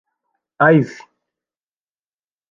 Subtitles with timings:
[0.71, 0.89] iv.